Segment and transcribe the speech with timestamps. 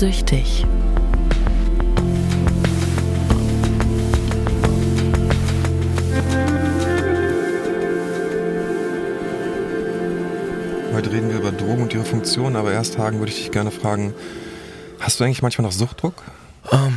[0.00, 0.64] süchtig.
[10.94, 13.70] Heute reden wir über Drogen und ihre Funktion, aber erst Hagen würde ich dich gerne
[13.70, 14.14] fragen,
[15.00, 16.14] hast du eigentlich manchmal noch Suchtdruck?
[16.72, 16.96] Ähm,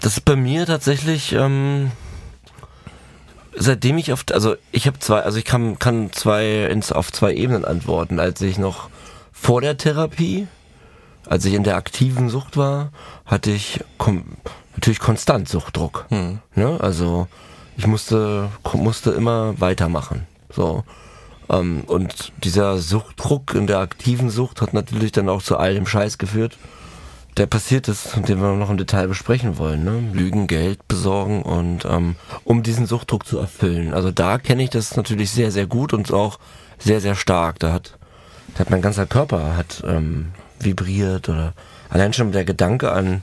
[0.00, 1.90] das ist bei mir tatsächlich, ähm,
[3.56, 7.34] seitdem ich oft, also ich habe zwei, also ich kann, kann zwei ins, auf zwei
[7.34, 8.90] Ebenen antworten, als ich noch
[9.32, 10.46] vor der Therapie,
[11.26, 12.90] als ich in der aktiven Sucht war,
[13.24, 13.80] hatte ich
[14.74, 16.06] natürlich konstant Suchtdruck.
[16.10, 16.40] Hm.
[16.54, 16.78] Ne?
[16.80, 17.28] Also
[17.76, 20.26] ich musste, musste immer weitermachen.
[20.50, 20.84] So.
[21.50, 25.86] Ähm, und dieser Suchtdruck in der aktiven Sucht hat natürlich dann auch zu all dem
[25.86, 26.56] Scheiß geführt,
[27.36, 29.84] der passiert ist und den wir noch im Detail besprechen wollen.
[29.84, 30.10] Ne?
[30.12, 33.92] Lügen, Geld besorgen und ähm, um diesen Suchtdruck zu erfüllen.
[33.92, 36.38] Also da kenne ich das natürlich sehr, sehr gut und auch
[36.78, 37.58] sehr, sehr stark.
[37.58, 37.98] Da hat,
[38.54, 41.52] da hat mein ganzer Körper hat ähm, vibriert oder
[41.90, 43.22] allein schon der Gedanke an,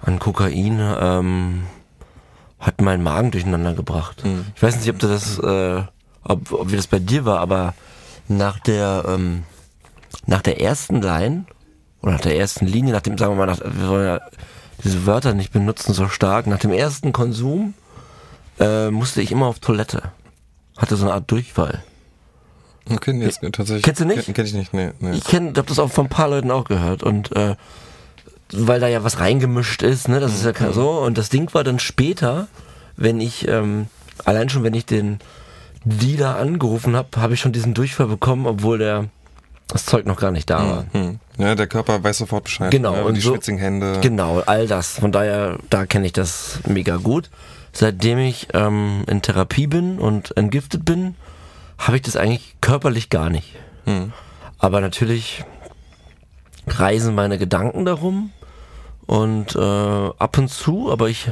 [0.00, 1.62] an Kokain ähm,
[2.58, 4.24] hat meinen Magen durcheinander gebracht.
[4.24, 4.46] Mhm.
[4.54, 5.82] Ich weiß nicht, ob du das, äh,
[6.22, 7.74] ob, ob wie das bei dir war, aber
[8.28, 9.44] nach der ähm,
[10.26, 11.44] nach der ersten Line
[12.02, 14.20] oder nach der ersten Linie, nach dem, sagen wir mal, nach, wir wollen ja
[14.82, 17.74] diese Wörter nicht benutzen so stark, nach dem ersten Konsum
[18.58, 20.02] äh, musste ich immer auf Toilette.
[20.76, 21.82] Hatte so eine Art Durchfall.
[22.90, 23.82] Okay, nee, jetzt, tatsächlich.
[23.82, 24.24] Kennst du nicht?
[24.24, 24.90] Kenn, kenn ich nicht, nee.
[25.00, 25.12] nee.
[25.12, 27.56] Ich kenne, hab das auch von ein paar Leuten auch gehört und äh,
[28.52, 31.52] weil da ja was reingemischt ist, ne, das ist ja kein- so und das Ding
[31.54, 32.46] war dann später,
[32.96, 33.86] wenn ich ähm,
[34.24, 35.18] allein schon, wenn ich den
[35.84, 39.06] Dealer angerufen habe, habe ich schon diesen Durchfall bekommen, obwohl der
[39.68, 40.84] das Zeug noch gar nicht da war.
[40.92, 41.18] Hm.
[41.38, 42.70] Ja, der Körper weiß sofort Bescheid.
[42.70, 43.04] Genau, Ne?
[43.04, 43.98] und die so- schwitzigen Hände.
[44.02, 44.98] Genau, all das.
[44.98, 47.30] Von daher, da kenne ich das mega gut.
[47.72, 51.16] Seitdem ich ähm, in Therapie bin und entgiftet bin,
[51.78, 53.54] habe ich das eigentlich körperlich gar nicht.
[53.84, 54.12] Hm.
[54.58, 55.44] Aber natürlich
[56.66, 58.30] reisen meine Gedanken darum
[59.06, 61.30] und äh, ab und zu, aber ich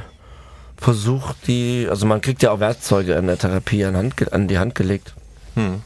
[0.77, 4.59] versuche die, also man kriegt ja auch Werkzeuge in der Therapie an, Hand, an die
[4.59, 5.15] Hand gelegt
[5.55, 5.83] Hm.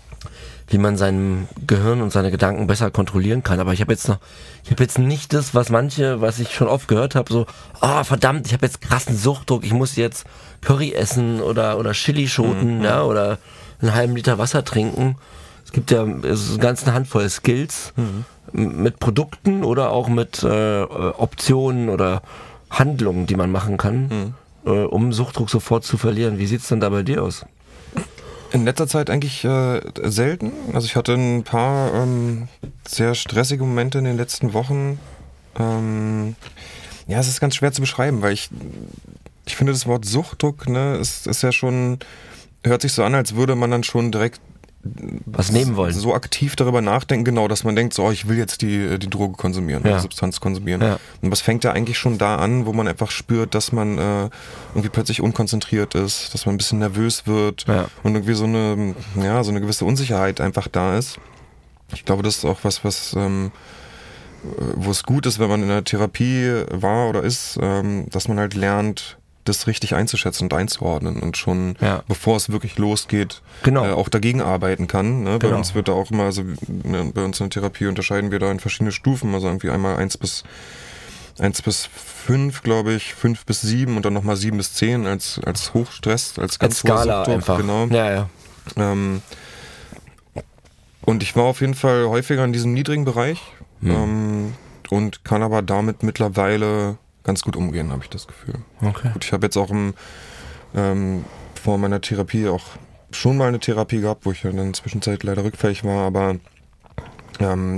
[0.69, 3.59] wie man sein Gehirn und seine Gedanken besser kontrollieren kann.
[3.61, 4.19] Aber ich habe jetzt noch,
[4.65, 7.47] ich habe jetzt nicht das, was manche, was ich schon oft gehört habe, so,
[7.81, 10.25] ah verdammt, ich habe jetzt krassen Suchtdruck, ich muss jetzt
[10.61, 13.39] Curry essen oder oder Chilischoten, ja, oder
[13.81, 15.17] einen halben Liter Wasser trinken.
[15.65, 18.25] Es gibt ja es eine ganze Handvoll Skills m-
[18.83, 22.23] mit Produkten oder auch mit äh, äh, Optionen oder
[22.71, 24.35] Handlungen, die man machen kann,
[24.65, 26.39] äh, um Suchtdruck sofort zu verlieren.
[26.39, 27.45] Wie sieht's denn da bei dir aus?
[28.53, 30.53] In letzter Zeit eigentlich äh, selten.
[30.73, 32.49] Also ich hatte ein paar ähm,
[32.87, 34.99] sehr stressige Momente in den letzten Wochen.
[35.59, 36.37] Ähm,
[37.09, 38.49] ja, es ist ganz schwer zu beschreiben, weil ich,
[39.47, 41.99] ich finde das Wort Suchtdruck, ne, ist, ist ja schon,
[42.67, 44.41] hört sich so an, als würde man dann schon direkt
[45.25, 45.93] Was nehmen wollen?
[45.93, 49.11] so aktiv darüber nachdenken, genau, dass man denkt, so, oh, ich will jetzt die, die
[49.11, 49.97] Droge konsumieren, Ja.
[49.97, 50.81] die Substanz konsumieren.
[50.81, 50.99] Ja.
[51.23, 54.29] Und was fängt ja eigentlich schon da an, wo man einfach spürt, dass man äh,
[54.75, 57.87] irgendwie plötzlich unkonzentriert ist, dass man ein bisschen nervös wird Ja.
[58.05, 61.19] und irgendwie so eine, ja, so eine gewisse Unsicherheit einfach da ist.
[61.93, 63.51] Ich glaube, das ist auch was, was, ähm,
[64.45, 68.29] äh, wo es gut ist, wenn man in der Therapie war oder ist, ähm, dass
[68.29, 72.03] man halt lernt, das richtig einzuschätzen und einzuordnen und schon, Ja.
[72.09, 73.85] bevor es wirklich losgeht, Genau.
[73.85, 75.23] äh, auch dagegen arbeiten kann.
[75.23, 75.39] Ne?
[75.39, 75.57] Bei Genau.
[75.59, 78.51] uns wird da auch immer, also ne, bei uns in der Therapie unterscheiden wir da
[78.51, 80.45] in verschiedene Stufen, also irgendwie einmal eins bis
[81.39, 85.39] eins bis fünf, glaube ich, fünf bis sieben und dann nochmal sieben bis zehn als,
[85.45, 87.57] als Hochstress, als ganz Als Skala Suchtdruck, einfach.
[87.59, 87.87] Genau.
[87.89, 88.29] Ja, ja.
[88.77, 89.21] Ähm,
[91.05, 93.41] und ich war auf jeden Fall häufiger in diesem niedrigen Bereich
[93.85, 94.55] ähm,
[94.91, 96.97] und kann aber damit mittlerweile
[97.27, 98.55] ganz gut umgehen, habe ich das Gefühl.
[98.81, 99.11] Okay.
[99.13, 99.95] Gut, ich habe jetzt auch im,
[100.75, 101.25] ähm,
[101.61, 102.65] vor meiner Therapie auch
[103.11, 106.37] schon mal eine Therapie gehabt, wo ich ja in der Zwischenzeit leider rückfällig war, aber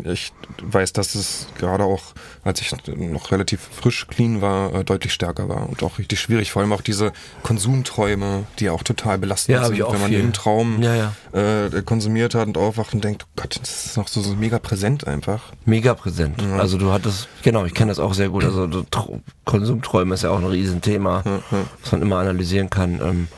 [0.04, 0.32] ich
[0.62, 2.02] weiß, dass es gerade auch,
[2.44, 6.52] als ich noch relativ frisch clean war, äh, deutlich stärker war und auch richtig schwierig.
[6.52, 10.20] Vor allem auch diese Konsumträume, die ja auch total belastend Ja, sind, wenn man viel.
[10.20, 11.12] im Traum Ja, ja.
[11.32, 14.58] Äh, konsumiert hat und aufwacht und denkt, oh Gott, das ist noch so, so mega
[14.58, 15.52] präsent einfach.
[15.64, 16.42] Mega präsent.
[16.56, 18.44] Also du hattest, genau, ich kenne das auch sehr gut.
[18.44, 21.22] Also so Tr- Konsumträume ist ja auch ein Riesenthema,
[21.82, 23.00] was man immer analysieren kann.
[23.02, 23.28] Ähm,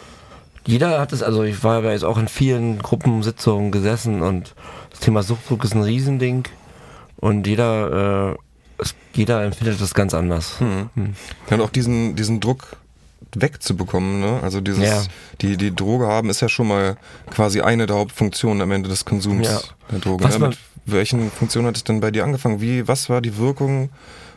[0.67, 4.55] jeder hat es, also ich war ja jetzt auch in vielen Gruppensitzungen gesessen und
[4.91, 6.45] das Thema Suchtdruck ist ein Riesending
[7.17, 10.61] und jeder, äh, es, jeder empfindet das ganz anders.
[10.61, 10.89] Hm.
[11.49, 12.77] Ja, und auch diesen, diesen Druck
[13.35, 14.41] wegzubekommen, ne?
[14.43, 15.03] Also dieses, Ja.
[15.41, 16.97] die, die Droge haben ist ja schon mal
[17.31, 19.61] quasi eine der Hauptfunktionen am Ende des Konsums Ja.
[19.93, 20.25] der Droge.
[20.25, 20.49] Was ne?
[20.49, 22.61] Mit welchen Funktionen hat es denn bei dir angefangen?
[22.61, 23.91] Wie, was war die Wirkung,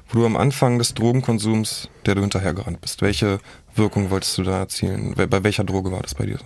[0.10, 3.02] wo du am Anfang des Drogenkonsums, der du hinterhergerannt bist?
[3.02, 3.40] Welche
[3.76, 5.16] Wirkung wolltest du da erzielen?
[5.16, 6.46] Bei welcher Droge war das bei dir so?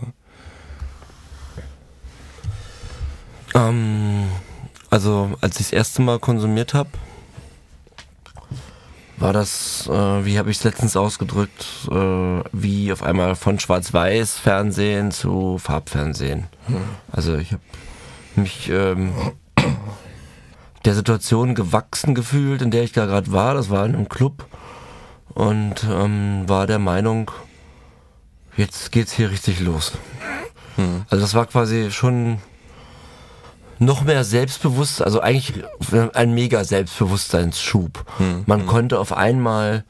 [3.60, 4.28] Ähm,
[4.90, 6.90] also als ich das erste Mal konsumiert habe,
[9.18, 15.12] war das, äh, wie habe ich es letztens ausgedrückt, äh, wie auf einmal von Schwarz-Weiß-Fernsehen
[15.12, 16.46] zu Farbfernsehen.
[16.68, 16.82] Hm.
[17.12, 17.64] Also ich habe
[18.36, 19.14] mich ähm,
[20.86, 23.54] der Situation gewachsen gefühlt, in der ich da gerade war.
[23.54, 24.46] Das war in einem Club
[25.34, 27.32] und ähm, war der Meinung,
[28.56, 29.94] jetzt geht's hier richtig los.
[30.76, 31.06] Hm.
[31.10, 32.40] Also das war quasi schon
[33.80, 35.64] noch mehr selbstbewusst, also eigentlich
[36.14, 38.04] ein mega Selbstbewusstseinsschub.
[38.18, 38.44] Hm.
[38.46, 38.68] Man hm.
[38.68, 39.84] konnte auf einmal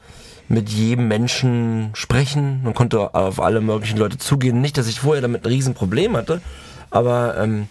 [0.48, 4.60] mit jedem Menschen sprechen, man konnte auf alle möglichen Leute zugehen.
[4.60, 6.40] Nicht, dass ich vorher damit ein Riesenproblem hatte,
[6.90, 7.68] aber ähm,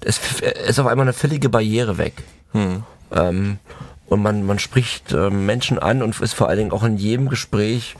[0.00, 0.20] es
[0.66, 2.14] ist auf einmal eine völlige Barriere weg.
[2.52, 2.82] Hm.
[3.12, 3.58] Ähm,
[4.06, 7.28] und man, man spricht äh, Menschen an und ist vor allen Dingen auch in jedem
[7.28, 7.96] Gespräch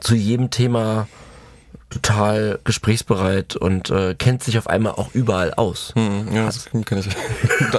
[0.00, 1.08] zu jedem Thema
[1.90, 5.92] total gesprächsbereit und äh, kennt sich auf einmal auch überall aus.
[5.96, 7.08] Hm, ja, das kenn ich.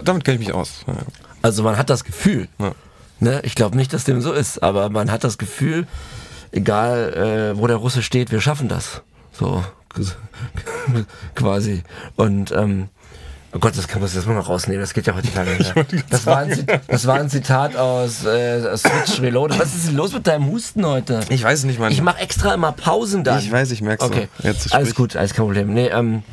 [0.03, 0.83] Damit kenne ich mich aus.
[0.85, 0.95] Ja.
[1.41, 2.49] Also man hat das Gefühl.
[2.59, 2.73] Ja.
[3.19, 3.39] Ne?
[3.43, 5.87] Ich glaube nicht, dass dem so ist, aber man hat das Gefühl,
[6.51, 9.01] egal äh, wo der Russe steht, wir schaffen das.
[9.31, 9.63] So
[11.35, 11.83] quasi.
[12.15, 12.89] Und ähm,
[13.53, 15.85] Oh Gott, das kann man jetzt mal rausnehmen, das geht ja heute gar nicht mehr.
[16.09, 19.59] Das war, ein, das war ein Zitat aus äh, Switch Reloaded.
[19.59, 21.19] Was ist denn los mit deinem Husten heute?
[21.29, 21.91] Ich weiß es nicht, Mann.
[21.91, 23.39] Ich mache extra immer Pausen da.
[23.39, 25.73] Ich weiß, ich merke Okay, Jetzt alles gut, alles kein Problem.
[25.73, 26.23] Nee, ähm,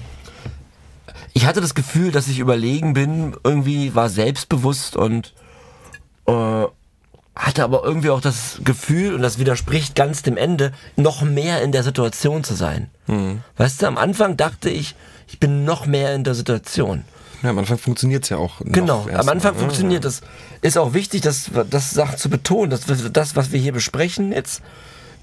[1.33, 5.35] ich hatte das Gefühl, dass ich überlegen bin, irgendwie war selbstbewusst und
[6.27, 6.65] äh,
[7.35, 11.73] hatte aber irgendwie auch das Gefühl, und das widerspricht ganz dem Ende, noch mehr in
[11.73, 12.91] der Situation zu sein.
[13.07, 13.43] Mhm.
[13.57, 14.95] Weißt du, am Anfang dachte ich,
[15.29, 17.05] ich bin noch mehr in der Situation.
[17.43, 18.61] Ja, am Anfang funktioniert es ja auch.
[18.65, 19.61] Genau, am Anfang mal.
[19.61, 20.23] funktioniert das.
[20.61, 24.63] Ist auch wichtig, das, das Sachen zu betonen, dass das, was wir hier besprechen jetzt,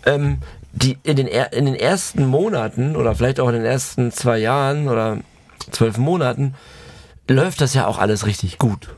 [0.06, 0.38] ähm,
[0.72, 4.88] die in den, in den ersten Monaten oder vielleicht auch in den ersten zwei Jahren
[4.88, 5.18] oder
[5.72, 6.56] zwölf Monaten
[7.28, 8.96] läuft das ja auch alles richtig gut.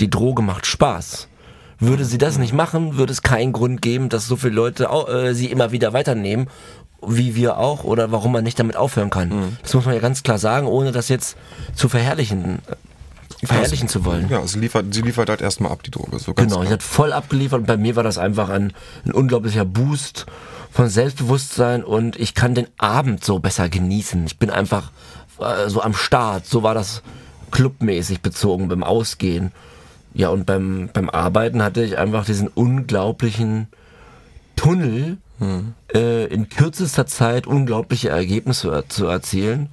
[0.00, 1.28] Die Droge macht Spaß.
[1.78, 5.34] Würde sie das nicht machen, würde es keinen Grund geben, dass so viele Leute äh,
[5.34, 6.48] sie immer wieder weiternehmen
[7.06, 9.28] wie wir auch, oder warum man nicht damit aufhören kann.
[9.28, 9.56] Mhm.
[9.62, 11.36] Das muss man ja ganz klar sagen, ohne das jetzt
[11.74, 12.60] zu verherrlichen,
[13.40, 14.28] äh, verherrlichen zu wollen.
[14.28, 16.18] Ja, sie liefert, sie liefert halt erstmal ab, die Droge.
[16.18, 16.66] So genau, klar.
[16.66, 18.72] sie hat voll abgeliefert und bei mir war das einfach ein,
[19.04, 20.26] ein unglaublicher Boost
[20.70, 24.24] von Selbstbewusstsein und ich kann den Abend so besser genießen.
[24.26, 24.90] Ich bin einfach
[25.38, 26.46] äh, so am Start.
[26.46, 27.02] So war das
[27.50, 29.52] clubmäßig bezogen beim Ausgehen.
[30.14, 33.68] Ja, und beim, beim Arbeiten hatte ich einfach diesen unglaublichen
[34.56, 35.74] Tunnel, mhm.
[35.94, 39.68] äh, in kürzester Zeit unglaubliche Ergebnisse zu erzielen,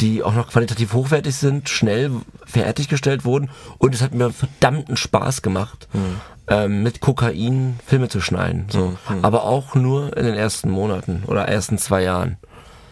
[0.00, 2.10] die auch noch qualitativ hochwertig sind, schnell
[2.44, 6.20] fertiggestellt wurden und es hat mir verdammten Spaß gemacht, mhm.
[6.48, 8.66] ähm, mit Kokain Filme zu schneiden.
[8.70, 8.96] So.
[9.08, 9.24] Mhm.
[9.24, 12.36] Aber auch nur in den ersten Monaten oder ersten zwei Jahren.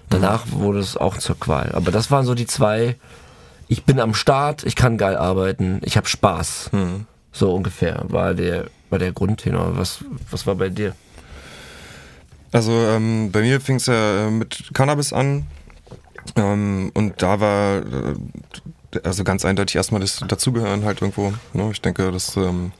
[0.08, 1.72] Danach wurde es auch zur Qual.
[1.72, 2.96] Aber das waren so die zwei.
[3.69, 6.70] Ich bin am Start, ich kann geil arbeiten, ich habe Spaß.
[6.72, 7.06] Mhm.
[7.32, 9.78] So ungefähr war der, war der Grundtenor.
[9.78, 10.94] Was, was war bei dir?
[12.52, 15.46] Also ähm, bei mir fing es ja äh, mit Cannabis an.
[16.37, 18.14] Ähm, und da war äh,
[19.02, 21.32] also ganz eindeutig erstmal das Dazugehören halt irgendwo.
[21.54, 21.70] Ne?
[21.72, 22.72] Ich denke, das ähm,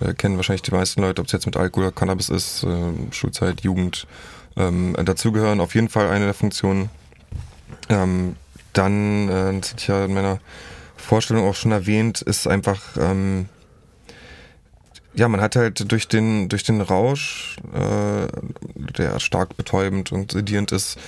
[0.00, 2.92] äh, kennen wahrscheinlich die meisten Leute, ob es jetzt mit Alkohol oder Cannabis ist, äh,
[3.12, 4.06] Schulzeit, Jugend.
[4.56, 6.90] Ähm, dazugehören auf jeden Fall eine der Funktionen.
[7.88, 8.36] Ähm,
[8.72, 10.40] dann, äh, das hatte ich ja in meiner
[10.96, 13.48] Vorstellung auch schon erwähnt, ist einfach ähm,
[15.14, 18.26] ja, man hat halt durch den, durch den Rausch, äh,
[18.96, 20.98] der stark betäubend und sedierend ist,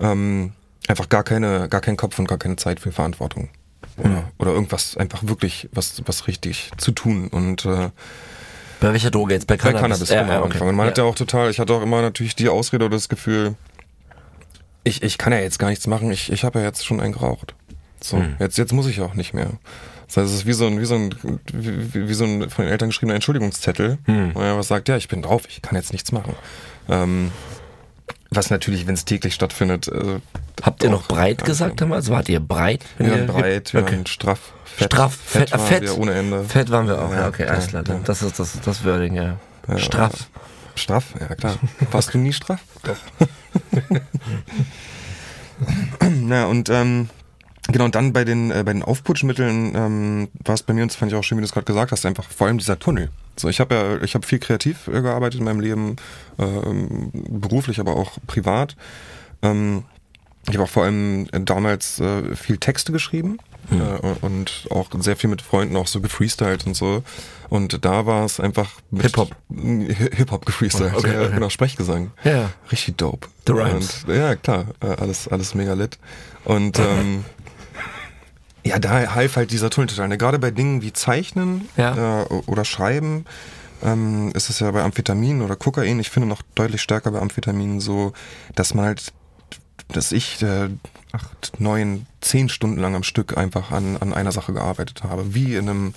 [0.00, 0.52] ähm,
[0.88, 3.48] einfach gar keine, gar keinen Kopf und gar keine Zeit für Verantwortung.
[3.96, 4.22] Oder, mhm.
[4.38, 7.28] oder irgendwas einfach wirklich was, was richtig zu tun.
[7.28, 7.90] Und äh,
[8.80, 9.46] bei welcher Droge jetzt?
[9.46, 9.80] Bei Cannabis?
[9.80, 10.72] Bei Cannabis, genau, ja, okay.
[10.72, 10.84] Man ja.
[10.86, 13.54] hat ja auch total, ich hatte auch immer natürlich die Ausrede oder das Gefühl,
[14.82, 17.14] ich, ich kann ja jetzt gar nichts machen, ich, ich habe ja jetzt schon einen
[17.14, 17.54] geraucht.
[18.00, 18.36] So, mhm.
[18.38, 19.52] jetzt, jetzt muss ich auch nicht mehr.
[20.14, 21.14] Das heißt, es ist wie so ein, wie so ein,
[21.52, 24.30] wie, wie so ein von den Eltern geschriebener Entschuldigungszettel, hm.
[24.34, 26.36] wo er was sagt, ja, ich bin drauf, ich kann jetzt nichts machen.
[26.88, 27.32] Ähm,
[28.30, 29.88] was natürlich, wenn es täglich stattfindet.
[29.88, 30.20] Äh,
[30.62, 32.10] Habt ihr noch breit gesagt damals?
[32.10, 32.84] Wart ihr breit?
[33.00, 33.92] Ja, ihr breit, wir okay.
[33.92, 34.52] waren straff.
[34.64, 35.82] Fett, straff, fett, fett, fett.
[35.82, 36.44] Wir ohne Ende.
[36.44, 37.82] Fett waren wir auch, ja, okay, alles klar.
[37.86, 38.00] Ja.
[38.04, 39.38] Das ist das, das Wording, ja.
[39.66, 40.28] ja straff.
[40.76, 41.56] Straff, ja klar.
[41.90, 42.60] Warst du nie straff?
[42.84, 42.96] Doch.
[46.20, 47.08] Na, und ähm,
[47.74, 50.92] Genau, und dann bei den, äh, bei den Aufputschmitteln ähm, war es bei mir, und
[50.92, 52.78] das fand ich auch schön, wie du es gerade gesagt hast, einfach vor allem dieser
[52.78, 53.10] Tunnel.
[53.34, 55.96] So, ich habe ja, ich habe viel kreativ äh, gearbeitet in meinem Leben,
[56.38, 56.44] äh,
[57.12, 58.76] beruflich, aber auch privat.
[59.42, 59.82] Ähm,
[60.46, 63.38] ich habe auch vor allem damals äh, viel Texte geschrieben
[63.70, 63.80] mhm.
[63.80, 67.02] äh, und auch sehr viel mit Freunden auch so gefreestylt und so.
[67.48, 69.34] Und da war es einfach Hip-Hop.
[69.50, 71.34] Hip-Hop gefreestylt, okay, okay.
[71.34, 72.12] genau, Sprechgesang.
[72.22, 72.52] Ja.
[72.70, 73.26] Richtig dope.
[73.48, 74.04] The Rhymes.
[74.06, 75.98] Und, ja, klar, äh, alles, alles mega lit.
[76.44, 77.24] Und ähm,
[78.64, 80.08] ja, da half halt dieser Tunnel total.
[80.08, 80.18] Ne?
[80.18, 82.22] Gerade bei Dingen wie Zeichnen ja.
[82.22, 83.26] äh, oder Schreiben
[83.82, 87.80] ähm, ist es ja bei Amphetamin oder Kokain, ich finde noch deutlich stärker bei Amphetamin
[87.80, 88.12] so,
[88.54, 89.12] dass man halt,
[89.88, 90.70] dass ich äh,
[91.12, 95.54] acht, neun, zehn Stunden lang am Stück einfach an, an einer Sache gearbeitet habe, wie
[95.54, 95.94] in einem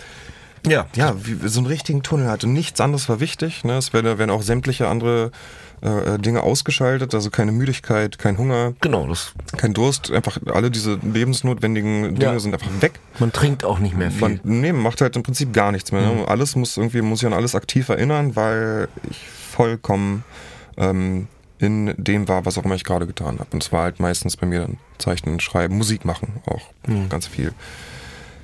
[0.67, 0.87] Ja.
[0.95, 2.47] ja, wie so einen richtigen Tunnel hatte.
[2.47, 3.63] Nichts anderes war wichtig.
[3.63, 3.77] Ne?
[3.77, 5.31] Es werden, werden auch sämtliche andere
[5.81, 10.11] äh, Dinge ausgeschaltet, also keine Müdigkeit, kein Hunger, Genau, das, kein Durst.
[10.11, 12.39] Einfach alle diese lebensnotwendigen Dinge Ja.
[12.39, 12.93] sind einfach weg.
[13.19, 14.21] man trinkt auch nicht mehr viel.
[14.21, 16.01] Man nee, man macht halt im Prinzip gar nichts mehr.
[16.01, 16.17] Mhm.
[16.21, 16.27] Ne?
[16.27, 20.23] Alles muss irgendwie, muss ich an alles aktiv erinnern, weil ich vollkommen
[20.77, 21.27] ähm,
[21.59, 23.49] in dem war, was auch immer ich gerade getan habe.
[23.51, 27.09] Und es war halt meistens bei mir dann Zeichnen, Schreiben, Musik machen auch Mhm.
[27.09, 27.53] ganz viel.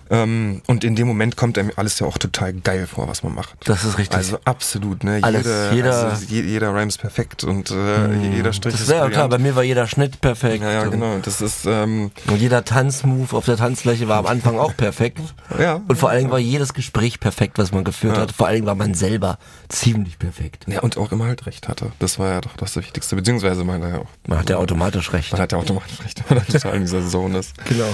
[0.10, 3.34] Ähm, und in dem Moment kommt einem alles ja auch total geil vor, was man
[3.34, 3.56] macht.
[3.66, 4.16] Das ist richtig.
[4.18, 5.20] Also absolut, ne?
[5.22, 8.90] Alles, jeder, jeder- also je, jeder Rhyme ist perfekt und äh, jeder Strich das ist
[8.90, 10.62] ist ja klar, bei mir war jeder Schnitt perfekt.
[10.64, 11.18] Ja, ja, und- genau.
[11.22, 15.20] Das ist, ähm, Und jeder Tanzmove auf der Tanzfläche war am Anfang auch perfekt.
[15.60, 15.82] ja.
[15.88, 18.32] Und vor allen Dingen war jedes Gespräch perfekt, was man geführt hat.
[18.32, 19.38] Vor allen Dingen war man selber
[19.70, 20.66] ziemlich perfekt.
[20.68, 21.92] Ja, und auch immer halt recht hatte.
[22.00, 23.16] Das war ja doch das Wichtigste.
[23.16, 24.08] Beziehungsweise man ja auch.
[24.28, 25.32] Man hat ja automatisch recht.
[25.32, 27.54] Man hat ja automatisch recht, wenn man total in dieser Zone ist.
[27.66, 27.86] Genau.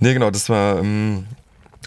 [0.00, 1.26] Nee, genau, das war ähm,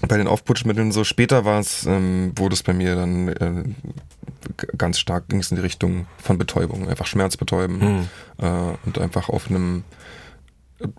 [0.07, 1.03] bei den Aufputschmitteln so.
[1.03, 3.63] Später war es, ähm, wurde es bei mir dann äh,
[4.77, 6.87] ganz stark, ging es in die Richtung von Betäubung.
[6.89, 8.07] Einfach Schmerz betäuben
[8.39, 8.45] äh,
[8.85, 9.83] und einfach auf einem,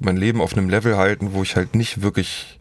[0.01, 2.59] mein Leben auf einem Level halten, wo ich halt nicht wirklich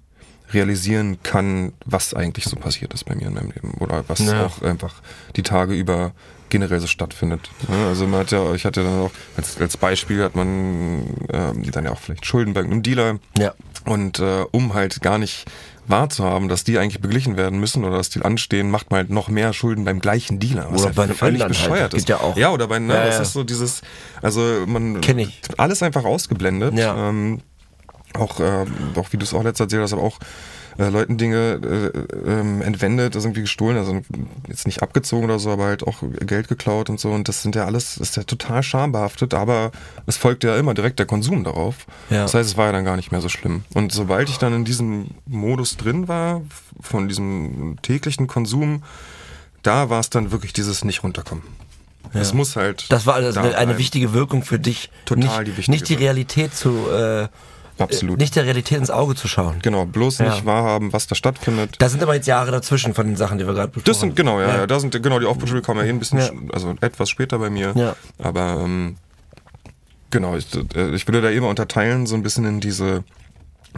[0.54, 4.46] realisieren kann, was eigentlich so passiert ist bei mir in meinem Leben oder was Ja.
[4.48, 4.96] auch einfach
[5.38, 6.12] die Tage über
[6.50, 7.50] generell so stattfindet.
[7.70, 11.86] Also man hat ja, ich hatte dann auch als, als Beispiel hat man ähm, dann
[11.86, 13.54] ja auch vielleicht Schulden bei irgendeinem Dealer Ja.
[13.86, 15.46] und äh, um halt gar nicht
[15.92, 19.28] wahrzuhaben, dass die eigentlich beglichen werden müssen oder dass die anstehen, macht man halt noch
[19.28, 20.68] mehr Schulden beim gleichen Dealer.
[20.72, 21.50] Was Oder halt bei einem völlig halt.
[21.50, 22.10] bescheuert Geht ist.
[22.10, 22.36] ja auch.
[22.38, 23.22] Ja, oder bei, ne, Ja, das ja.
[23.22, 23.82] ist so dieses,
[24.22, 25.40] also man Kenn ich.
[25.58, 26.74] alles einfach ausgeblendet.
[26.78, 27.10] Ja.
[27.10, 27.42] Ähm,
[28.14, 30.18] auch, äh, auch wie du es auch letztes erzählt hast, aber auch
[30.78, 34.02] äh, Leuten Dinge äh, ähm, entwendet, also irgendwie gestohlen, also
[34.48, 37.12] jetzt nicht abgezogen oder so, aber halt auch Geld geklaut und so.
[37.12, 39.72] Und das sind ja alles, ist ja total schambehaftet, aber
[40.06, 41.86] es folgt ja immer direkt der Konsum darauf.
[42.10, 42.24] Ja.
[42.24, 43.64] Das heißt, es war ja dann gar nicht mehr so schlimm.
[43.74, 46.42] Und sobald ich dann in diesem Modus drin war,
[46.80, 48.84] von diesem täglichen Konsum,
[49.64, 51.44] da war es dann wirklich dieses nicht runterkommen.
[52.14, 52.92] Es muss halt.
[52.92, 54.90] Das war also da eine, eine wichtige Wirkung für dich.
[55.06, 56.04] Total nicht, die wichtige Nicht die Wirkung.
[56.04, 57.28] Realität zu, äh,
[57.82, 58.20] Absolut.
[58.20, 59.60] nicht der Realität ins Auge zu schauen.
[59.62, 60.30] Genau, bloß Ja.
[60.30, 61.76] nicht wahrhaben, was da stattfindet.
[61.80, 64.16] Da sind aber jetzt Jahre dazwischen von den Sachen, die wir gerade besprochen Das sind,
[64.16, 64.68] genau, ja, Ja.
[64.68, 67.74] da sind, genau, die Aufbauschule kommen ja eh ein bisschen, also etwas später bei mir.
[67.76, 67.96] Ja.
[68.20, 68.98] Aber, ähm,
[70.10, 73.04] genau, ich, äh, ich würde da immer unterteilen, so ein bisschen in diese,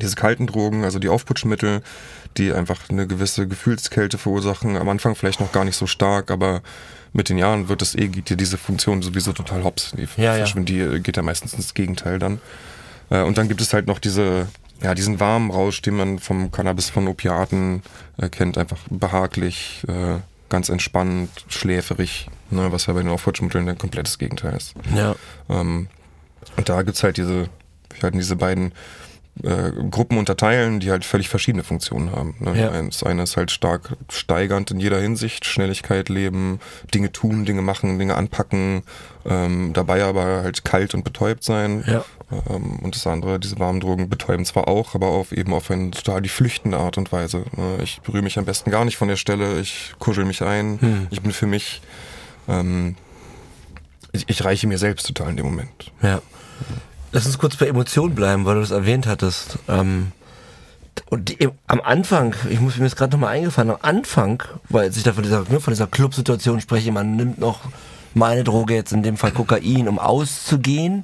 [0.02, 1.82] diese kalten Drogen, also die Aufputschmittel,
[2.38, 4.76] die einfach eine gewisse Gefühlskälte verursachen.
[4.76, 6.62] Am Anfang vielleicht noch gar nicht so stark, aber
[7.16, 9.92] mit den Jahren wird es eh, geht dir diese Funktion sowieso total hops.
[9.96, 10.46] Die, Ja, ja.
[10.56, 12.40] die äh, geht ja meistens ins Gegenteil dann.
[13.14, 14.48] Äh, Und dann gibt es halt noch diese,
[14.82, 17.84] ja, diesen warmen Rausch, den man vom Cannabis, von Opiaten
[18.18, 18.58] äh, kennt.
[18.58, 24.56] Einfach behaglich, äh, ganz entspannt, schläferig, ne, was ja bei den Aufputschmitteln ein komplettes Gegenteil
[24.56, 24.74] ist.
[24.96, 25.16] Ja.
[25.50, 25.88] Ähm,
[26.58, 27.50] und da gibt's halt diese,
[28.02, 28.74] halt diese beiden
[29.42, 32.36] äh, Gruppen unterteilen, die halt völlig verschiedene Funktionen haben.
[32.40, 32.60] Ne?
[32.60, 32.82] Ja.
[32.84, 36.60] Das eine ist halt stark steigernd in jeder Hinsicht, Schnelligkeit leben,
[36.94, 38.84] Dinge tun, Dinge machen, Dinge anpacken,
[39.26, 41.84] ähm, dabei aber halt kalt und betäubt sein.
[41.88, 42.06] Ja.
[42.50, 45.90] Ähm, und das andere, diese warmen Drogen betäuben zwar auch, aber auf eben auf eine
[45.92, 47.46] total die flüchtende Art und Weise.
[47.56, 47.80] Ne?
[47.82, 51.08] Ich berühre mich am besten gar nicht von der Stelle, ich kuschel mich ein, Hm.
[51.10, 51.82] ich bin für mich.
[52.48, 52.96] Ähm,
[54.12, 55.92] ich, ich reiche mir selbst total in dem Moment.
[56.04, 56.22] Ja.
[57.14, 59.60] Lass uns kurz bei Emotionen bleiben, weil du das erwähnt hattest.
[59.70, 60.12] Ähm,
[61.12, 65.04] und die, am Anfang, ich muss mir jetzt gerade nochmal eingefallen, am Anfang, weil ich
[65.04, 67.60] da von dieser, ne, von dieser Clubsituation spreche, man nimmt noch
[68.16, 71.04] meine Droge, jetzt in dem Fall Kokain, um auszugehen.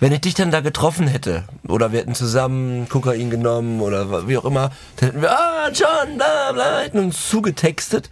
[0.00, 4.38] Wenn ich dich dann da getroffen hätte, oder wir hätten zusammen Kokain genommen oder wie
[4.38, 8.08] auch immer, dann hätten wir, ah, John, bla, bla, hätten uns zugetextet.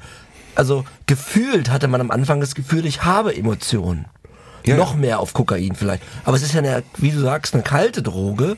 [0.57, 4.05] Also gefühlt hatte man am Anfang das Gefühl, ich habe Emotionen.
[4.67, 4.77] Ja.
[4.77, 6.03] Noch mehr auf Kokain vielleicht.
[6.25, 8.57] Aber es ist ja, eine, wie du sagst, eine kalte Droge.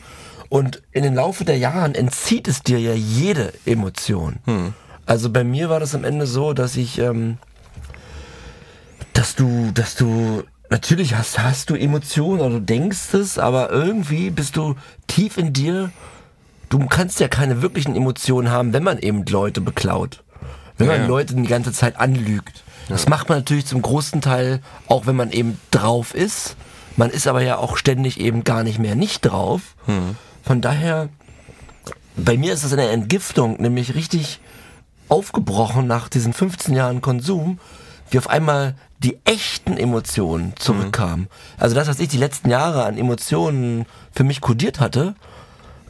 [0.48, 4.36] Und in den Laufe der Jahren entzieht es dir ja jede Emotion.
[5.04, 7.38] Also bei mir war das am Ende so, dass ich, ähm,
[9.12, 14.30] dass du, dass du, natürlich hast, hast du Emotionen oder du denkst es, aber irgendwie
[14.30, 15.90] bist du tief in dir,
[16.68, 20.22] du kannst ja keine wirklichen Emotionen haben, wenn man eben Leute beklaut.
[20.78, 21.08] Wenn Ja, man.
[21.08, 22.62] Leute die ganze Zeit anlügt.
[22.88, 26.56] Das macht man natürlich zum großen Teil, auch wenn man eben drauf ist.
[26.96, 29.60] Man ist aber ja auch ständig eben gar nicht mehr nicht drauf.
[30.42, 31.08] Von daher,
[32.16, 34.40] bei mir ist das eine Entgiftung, nämlich richtig
[35.08, 37.58] aufgebrochen nach diesen 15 Jahren Konsum,
[38.10, 41.28] wie auf einmal die echten Emotionen zurückkamen.
[41.58, 45.14] Also das, was ich die letzten Jahre an Emotionen für mich kodiert hatte,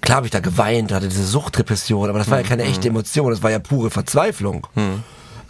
[0.00, 3.30] klar habe ich da geweint, hatte diese Suchtrepression, aber das war ja keine echte Emotion,
[3.30, 4.66] das war ja pure Verzweiflung.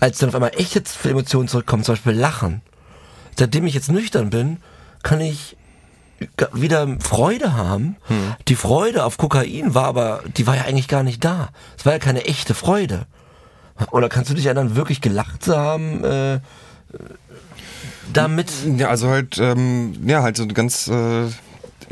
[0.01, 2.63] Als dann auf einmal echte Emotionen zurückkommen, zum Beispiel Lachen.
[3.39, 4.59] Seitdem ich jetzt nüchtern bin,
[5.03, 5.57] kann ich
[6.53, 7.97] wieder Freude haben.
[8.49, 11.51] Die Freude auf Kokain war aber, die war ja eigentlich gar nicht da.
[11.79, 13.07] Es war ja keine echte Freude.
[13.91, 16.41] Oder kannst du dich erinnern, wirklich gelacht zu haben, äh,
[18.13, 18.51] damit?
[18.79, 21.27] Ja, also halt, ähm, ja, halt so ganz, äh,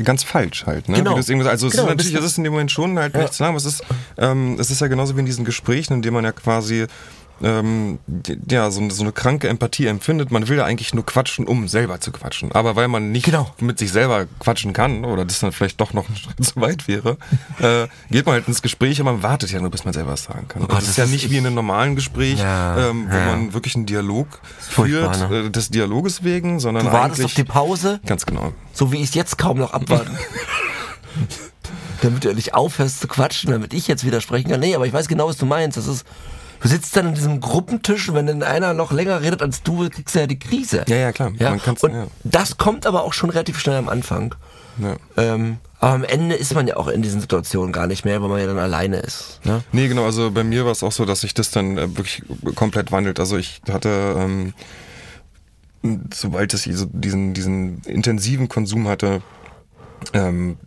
[0.03, 0.97] ganz falsch halt, ne?
[0.97, 1.11] Genau.
[1.15, 3.49] Also es Genau, ist natürlich, es ist in dem Moment schon halt nichts zu sagen,
[3.49, 3.83] aber es ist,
[4.17, 6.87] ähm, es ist ja genauso wie in diesen Gesprächen, in denen man ja quasi
[7.43, 7.99] ähm,
[8.49, 10.31] ja, so, eine- so eine kranke Empathie empfindet.
[10.31, 12.51] Man will ja eigentlich nur quatschen, um selber zu quatschen.
[12.53, 13.53] Aber weil man nicht Genau.
[13.59, 16.87] mit sich selber quatschen kann, oder das dann vielleicht doch noch einen Schritt zu weit
[16.87, 17.17] wäre,
[17.59, 20.23] äh, geht man halt ins Gespräch und man wartet ja nur, bis man selber was
[20.23, 20.63] sagen kann.
[20.63, 23.07] Oh Gott, das ist das ja ist- nicht wie in einem normalen Gespräch, Ja, ähm,
[23.09, 23.25] wo ja.
[23.25, 24.27] man wirklich einen Dialog
[24.59, 25.45] führt, ne?
[25.47, 28.53] äh, des Dialoges wegen, sondern Du wartest auf die Pause, Ganz genau.
[28.73, 30.17] so wie ich es jetzt kaum noch abwarten.
[32.01, 34.59] damit du endlich aufhörst zu quatschen, damit ich jetzt widersprechen kann.
[34.59, 35.77] Nee, aber ich weiß genau, was du meinst.
[35.77, 36.05] Das ist,
[36.61, 39.89] du sitzt dann an diesem Gruppentisch und wenn dann einer noch länger redet als du,
[39.89, 40.85] kriegst du ja die Krise.
[40.87, 41.31] Ja, ja, klar.
[41.37, 41.51] Ja?
[41.51, 42.07] Man kann's- und ja.
[42.23, 44.35] das kommt aber auch schon relativ schnell am Anfang.
[44.77, 44.95] Ja.
[45.17, 48.29] Ähm, aber am Ende ist man ja auch in diesen Situationen gar nicht mehr, weil
[48.29, 49.39] man ja dann alleine ist.
[49.43, 49.63] Ne?
[49.71, 52.23] Nee, genau, also bei mir war es auch so, dass sich das dann äh, wirklich
[52.55, 53.19] komplett wandelt.
[53.19, 54.53] Also ich hatte, ähm,
[56.13, 59.21] sobald ich so diesen, diesen intensiven Konsum hatte,
[60.13, 60.57] ähm,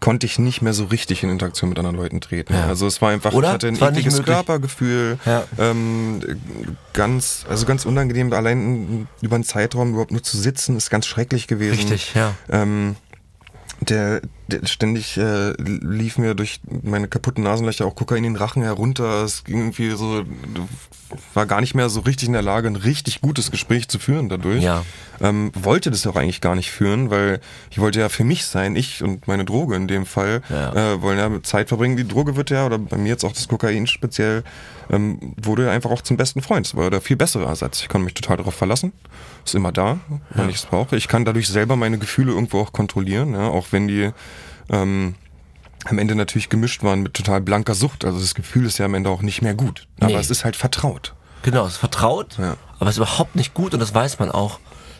[0.00, 2.52] konnte ich nicht mehr so richtig in Interaktion mit anderen Leuten treten.
[2.54, 2.66] Ja.
[2.66, 3.48] Also es war einfach, Oder?
[3.48, 4.22] ich hatte ein ekliges.
[4.22, 5.44] Körpergefühl, Ja.
[5.58, 6.20] ähm,
[6.92, 11.46] ganz, also ganz unangenehm, allein über einen Zeitraum überhaupt nur zu sitzen, ist ganz schrecklich
[11.46, 11.78] gewesen.
[11.78, 12.34] Richtig, ja.
[12.50, 12.96] Ähm,
[13.80, 14.20] der
[14.64, 19.24] ständig äh, lief mir durch meine kaputten Nasenlöcher auch Kokain in den Rachen herunter.
[19.24, 20.24] Es ging irgendwie so,
[21.34, 24.28] war gar nicht mehr so richtig in der Lage, ein richtig gutes Gespräch zu führen
[24.28, 24.62] dadurch.
[24.62, 24.84] Ja.
[25.20, 28.76] Ähm, wollte das auch eigentlich gar nicht führen, weil ich wollte ja für mich sein,
[28.76, 30.92] ich und meine Droge in dem Fall, Ja.
[30.94, 31.96] äh, wollen ja Zeit verbringen.
[31.96, 34.44] Die Droge wird ja, oder bei mir jetzt auch das Kokain speziell,
[34.90, 36.66] ähm, wurde ja einfach auch zum besten Freund.
[36.66, 37.80] Es war der viel bessere Ersatz.
[37.80, 38.92] Ich kann mich total darauf verlassen.
[39.44, 39.98] Ist immer da,
[40.30, 40.96] wenn ich es brauche.
[40.96, 44.10] Ich kann dadurch selber meine Gefühle irgendwo auch kontrollieren, ja, auch wenn die
[44.70, 45.14] ähm,
[45.84, 48.04] am Ende natürlich gemischt waren mit total blanker Sucht.
[48.04, 49.86] Also das Gefühl ist ja am Ende auch nicht mehr gut.
[50.00, 50.16] Aber Nee.
[50.16, 51.14] es ist halt vertraut.
[51.42, 52.56] Genau, es ist vertraut, Ja.
[52.80, 54.58] aber es ist überhaupt nicht gut und das weiß man auch.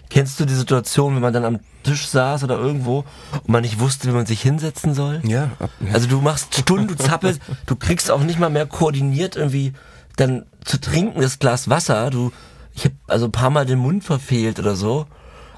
[0.08, 3.80] Kennst du die Situation, wenn man dann am Tisch saß oder irgendwo und man nicht
[3.80, 5.20] wusste, wie man sich hinsetzen soll?
[5.24, 5.92] Ja, ab, ja.
[5.94, 9.72] Also du machst Stunden, du zappelst, du kriegst auch nicht mal mehr koordiniert irgendwie
[10.16, 12.10] dann zu trinken das Glas Wasser.
[12.10, 12.30] Du,
[12.74, 15.06] ich habe also ein paar Mal den Mund verfehlt oder so.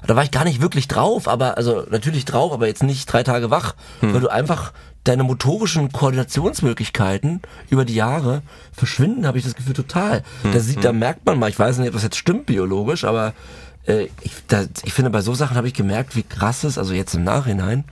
[0.07, 3.23] Da war ich gar nicht wirklich drauf, aber also natürlich drauf, aber jetzt nicht drei
[3.23, 4.71] Tage wach, weil du einfach
[5.03, 10.23] deine motorischen Koordinationsmöglichkeiten über die Jahre verschwinden, habe ich das Gefühl total.
[10.53, 13.33] Da sieht, da merkt man mal, ich weiß nicht, ob das jetzt stimmt biologisch, aber
[13.87, 16.93] äh, ich, da, ich finde, bei so Sachen habe ich gemerkt, wie krass es, also
[16.93, 17.85] jetzt im Nachhinein,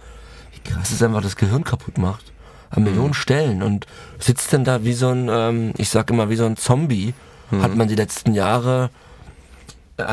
[0.53, 2.31] wie krass es einfach das Gehirn kaputt macht.
[2.69, 3.87] An Millionen Stellen und
[4.19, 7.13] sitzt dann da wie so ein, ähm, ich sag immer, wie so ein Zombie,
[7.61, 8.89] hat man die letzten Jahre
[9.95, 10.03] äh,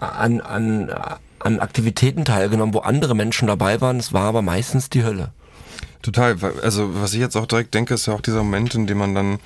[0.00, 0.90] an, an,
[1.40, 3.98] an Aktivitäten teilgenommen, wo andere Menschen dabei waren.
[3.98, 5.30] Es war aber meistens die Hölle.
[6.02, 6.36] Total.
[6.62, 9.14] Also was ich jetzt auch direkt denke, ist ja auch dieser Moment, in dem man
[9.14, 9.38] dann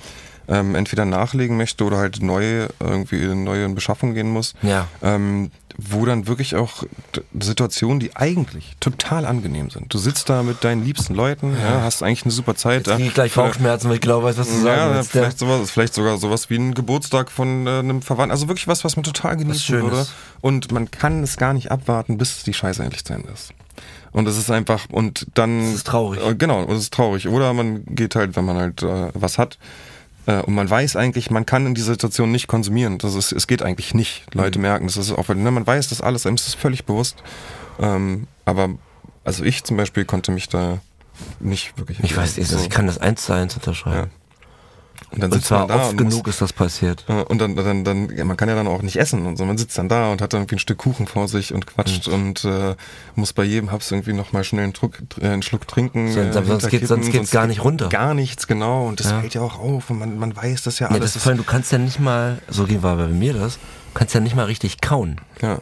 [0.47, 4.53] ähm, entweder nachlegen möchte oder halt neu irgendwie in neue in Beschaffung gehen muss.
[4.61, 4.87] Ja.
[5.01, 6.83] Ähm, wo dann wirklich auch
[7.39, 9.93] Situationen, die eigentlich total angenehm sind.
[9.93, 12.87] Du sitzt da mit deinen liebsten Leuten, ja, hast eigentlich eine super Zeit.
[12.87, 15.11] Jetzt ich gleich Bauchschmerzen, weil ich genau weiß, was du sagen ja, willst.
[15.11, 18.31] vielleicht, sowas, vielleicht sogar sowas wie ein Geburtstag von äh, einem Verwandten.
[18.31, 20.05] Also wirklich was, was man total genießen würde.
[20.41, 23.53] Und man kann es gar nicht abwarten, bis die Scheiße endlich zu Ende ist.
[24.11, 25.59] Und es ist einfach, und dann.
[25.61, 26.23] Es ist traurig.
[26.23, 27.27] Äh, genau, es ist traurig.
[27.27, 29.57] Oder man geht halt, wenn man halt äh, was hat.
[30.25, 32.97] Äh, und man weiß eigentlich, man kann in dieser Situation nicht konsumieren.
[32.97, 34.33] Das ist, es geht eigentlich nicht.
[34.33, 34.63] Leute Mhm.
[34.63, 37.17] merken, das ist auch, ne, man weiß das alles, einem ist das völlig bewusst.
[37.79, 38.69] Ähm, aber,
[39.23, 40.79] also ich zum Beispiel konnte mich da
[41.39, 41.99] nicht wirklich.
[42.01, 44.11] Ich weiß also ich kann das eins zu eins unterschreiben.
[45.13, 47.05] Und dann Und sitzt man zwar da oft und muss- genug ist das passiert.
[47.07, 49.45] Und dann, dann, dann, ja, man kann ja dann auch nicht essen und so.
[49.45, 52.07] Man sitzt dann da und hat dann irgendwie ein Stück Kuchen vor sich und quatscht
[52.07, 52.13] Mhm.
[52.13, 52.75] und äh,
[53.15, 56.11] muss bei jedem Haps irgendwie nochmal schnell einen, Druck, äh, einen Schluck trinken.
[56.11, 57.89] Sonst- äh, sonst hinterkippen, sonst geht's gar nicht runter.
[57.89, 58.87] Gar nichts, genau.
[58.87, 59.19] Und das Ja.
[59.21, 61.01] fällt ja auch auf und man, man weiß das ja Ja, alles.
[61.11, 63.59] das ist, vor allem, du kannst ja nicht mal, so war bei mir das, du
[63.93, 65.21] kannst ja nicht mal richtig kauen.
[65.41, 65.59] ja.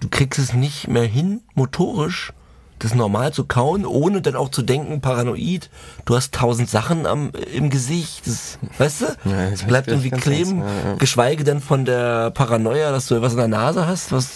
[0.00, 2.32] Du kriegst es nicht mehr hin, motorisch,
[2.80, 5.70] das normal zu kauen, ohne dann auch zu denken, paranoid,
[6.04, 9.04] du hast tausend Sachen am, im Gesicht, das, weißt du?
[9.30, 10.94] Ja, es bleibt irgendwie kleben, ja, ja.
[10.96, 14.28] geschweige denn von der Paranoia, dass du was in der Nase hast, was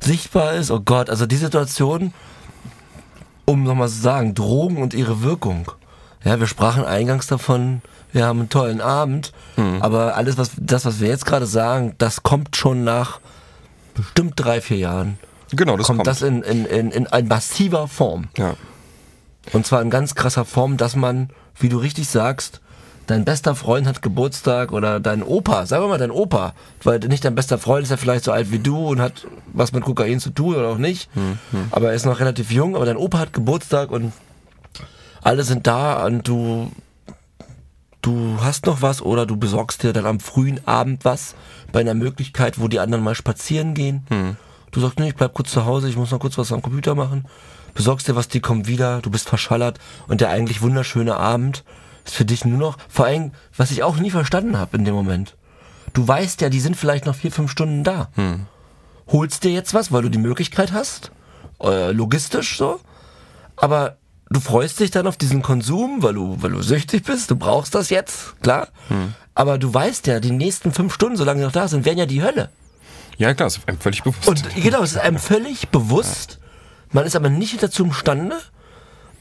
[0.00, 0.70] sichtbar ist.
[0.70, 2.12] Oh Gott, also die Situation,
[3.44, 5.70] um nochmal zu sagen, Drogen und ihre Wirkung.
[6.24, 9.82] Ja, wir sprachen eingangs davon, wir haben einen tollen Abend, Mhm.
[9.82, 13.20] aber alles, was, das, was wir jetzt gerade sagen, das kommt schon nach
[13.94, 15.18] bestimmt drei, vier Jahren.
[15.52, 16.06] Genau, das kommt, kommt.
[16.06, 18.28] das in, in, in, in, in massiver Form.
[18.36, 18.54] ja.
[19.54, 22.60] Und zwar in ganz krasser Form, dass man, wie du richtig sagst,
[23.06, 27.24] dein bester Freund hat Geburtstag oder dein Opa, sagen wir mal dein Opa, weil nicht
[27.24, 30.20] dein bester Freund ist ja vielleicht so alt wie du und hat was mit Kokain
[30.20, 31.38] zu tun oder auch nicht, Hm,
[31.70, 34.12] aber er ist noch relativ jung, aber dein Opa hat Geburtstag und
[35.22, 36.70] alle sind da und du
[38.02, 41.34] du hast noch was oder du besorgst dir dann am frühen Abend was
[41.72, 44.06] bei einer Möglichkeit, wo die anderen mal spazieren gehen.
[44.70, 46.94] Du sagst, nee, ich bleib kurz zu Hause, ich muss noch kurz was am Computer
[46.94, 47.26] machen.
[47.74, 49.78] Besorgst dir was, die kommen wieder, du bist verschallert
[50.08, 51.64] und der eigentlich wunderschöne Abend
[52.04, 54.94] ist für dich nur noch, vor allem, was ich auch nie verstanden habe in dem
[54.94, 55.36] Moment.
[55.92, 58.08] Du weißt ja, die sind vielleicht noch vier, fünf Stunden da.
[59.08, 61.12] Holst dir jetzt was, weil du die Möglichkeit hast,
[61.62, 62.80] äh, logistisch so,
[63.56, 63.96] aber
[64.30, 67.74] du freust dich dann auf diesen Konsum, weil du, weil du süchtig bist, du brauchst
[67.74, 68.68] das jetzt, klar.
[69.34, 72.06] Aber du weißt ja, die nächsten fünf Stunden, solange die noch da sind, werden ja
[72.06, 72.50] die Hölle.
[73.18, 74.28] Ja, klar, ist einem völlig bewusst.
[74.28, 76.38] Und genau, es ist einem völlig bewusst.
[76.92, 78.36] Man ist aber nicht dazu imstande,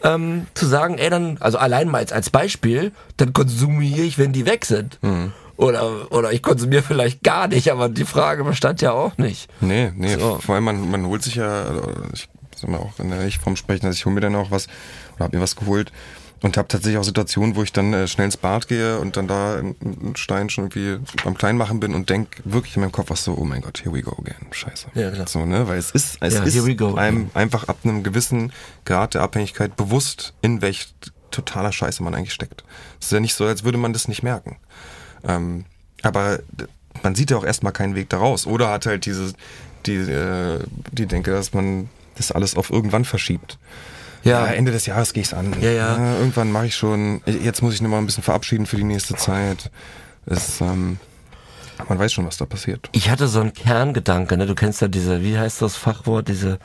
[0.04, 4.32] ähm, zu sagen, ey, dann, also allein mal als, als Beispiel, dann konsumiere ich, wenn
[4.32, 5.00] die weg sind.
[5.58, 9.50] Oder, oder ich konsumiere vielleicht gar nicht, aber die Frage bestand ja auch nicht.
[9.60, 10.38] Nee, nee, So.
[10.40, 11.82] vor allem man, man holt sich ja, äh,
[12.14, 14.68] ich sag mal auch, wenn ich vom Sprechen, also ich hole mir dann auch was
[15.16, 15.92] oder hab mir was geholt
[16.42, 19.28] und habe tatsächlich auch Situationen, wo ich dann äh, schnell ins Bad gehe und dann
[19.28, 23.10] da in, in Stein schon irgendwie beim Kleinmachen bin und denk wirklich in meinem Kopf
[23.10, 24.88] was so, oh mein Gott, here we go again, scheiße.
[24.94, 25.28] Ja, klar.
[25.28, 28.52] So, ne, weil es ist, es Ja, ist einem einfach ab einem gewissen
[28.86, 30.94] Grad der Abhängigkeit bewusst, in welch
[31.32, 32.64] totaler Scheiße man eigentlich steckt.
[33.00, 34.58] Es ist ja nicht so, als würde man das nicht merken.
[35.24, 35.66] Ähm,
[36.04, 36.40] aber
[37.04, 38.46] man sieht ja auch erstmal keinen Weg daraus.
[38.48, 39.34] Oder hat halt diese,
[39.86, 40.60] die, äh,
[40.92, 43.58] die Denke, dass man das alles auf irgendwann verschiebt.
[44.28, 44.46] Ja.
[44.46, 45.56] Ja, Ende des Jahres gehe ich's an.
[45.62, 46.18] Ja, ja.
[46.18, 47.22] irgendwann mache ich schon.
[47.26, 49.72] Jetzt muss ich noch mal ein bisschen verabschieden für die nächste Zeit.
[50.26, 51.00] Es, ähm,
[51.88, 52.90] man weiß schon, was da passiert.
[52.92, 54.46] Ich hatte so einen Kerngedanke, ne?
[54.46, 56.60] Du kennst ja diese, wie heißt das Fachwort, diese,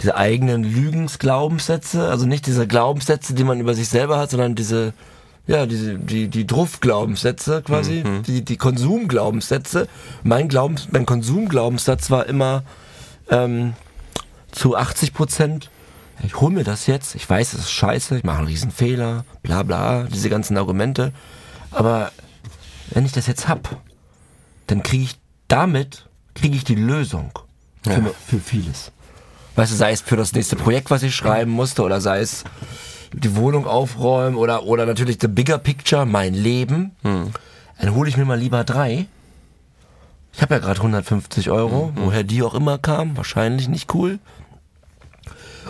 [0.00, 4.94] diese eigenen Lügensglaubenssätze, also nicht diese Glaubenssätze, die man über sich selber hat, sondern diese,
[5.46, 9.88] ja, diese, die, die Druff-Glaubenssätze quasi, die, die Konsumglaubenssätze.
[10.22, 12.62] Mein Glaubens, mein Konsumglaubenssatz war immer,
[13.28, 13.74] ähm,
[14.52, 15.70] zu 80 Prozent,
[16.24, 19.24] ich hol mir das jetzt, ich weiß, es ist scheiße, ich mache einen riesen Fehler,
[19.42, 21.12] bla bla, diese ganzen Argumente,
[21.70, 22.10] aber
[22.90, 23.76] wenn ich das jetzt hab,
[24.66, 27.30] dann kriege ich damit, kriege ich die Lösung
[27.82, 28.00] für, Ja.
[28.26, 28.92] für vieles.
[29.56, 32.44] Weißt du, sei es für das nächste Projekt, was ich schreiben musste, oder sei es
[33.12, 38.24] die Wohnung aufräumen, oder, oder natürlich the bigger picture, mein Leben, dann hole ich mir
[38.24, 39.06] mal lieber drei.
[40.32, 44.18] Ich habe ja gerade 150 Euro, woher die auch immer kamen, wahrscheinlich nicht cool.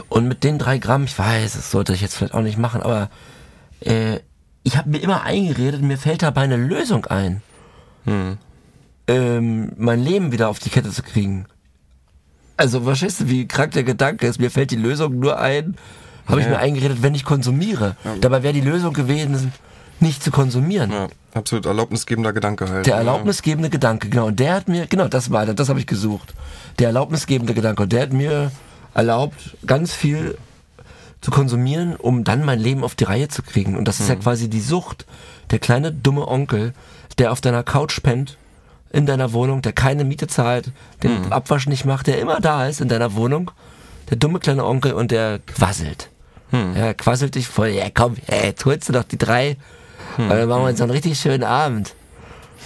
[0.08, 2.82] Und mit den drei Gramm, ich weiß, das sollte ich jetzt vielleicht auch nicht machen,
[2.82, 3.11] aber
[3.80, 4.18] äh,
[4.62, 7.42] ich habe mir immer eingeredet, mir fällt dabei eine Lösung ein,
[9.06, 11.46] ähm, mein Leben wieder auf die Kette zu kriegen.
[12.56, 14.40] Also, verstehst du, wie krank der Gedanke ist?
[14.40, 15.76] Mir fällt die Lösung nur ein,
[16.26, 16.52] habe ich Ja.
[16.52, 17.96] mir eingeredet, wenn ich konsumiere.
[18.20, 19.52] Dabei wäre die Lösung gewesen,
[20.00, 20.90] nicht zu konsumieren.
[20.90, 22.87] Ja, absolut erlaubnisgebender Gedanke halt.
[22.87, 22.98] Der Ja.
[22.98, 24.26] erlaubnisgebende Gedanke, genau.
[24.26, 26.34] Und der hat mir, genau, das war, das habe ich gesucht.
[26.78, 27.82] Der erlaubnisgebende Gedanke.
[27.84, 28.50] Und der hat mir
[28.98, 30.37] erlaubt, ganz viel
[31.20, 33.76] zu konsumieren, um dann mein Leben auf die Reihe zu kriegen.
[33.76, 35.06] Und das ist ja quasi die Sucht.
[35.50, 36.74] Der kleine dumme Onkel,
[37.18, 38.37] der auf deiner Couch pennt,
[38.90, 42.80] in deiner Wohnung, der keine Miete zahlt, den Abwasch nicht macht, der immer da ist
[42.80, 43.50] in deiner Wohnung.
[44.11, 46.11] Der dumme kleine Onkel und der quasselt.
[46.52, 47.68] Ja, quasselt dich voll.
[47.68, 49.56] Ja, komm, ja, jetzt holst du doch die drei.
[50.16, 51.94] Und dann machen wir uns einen richtig schönen Abend.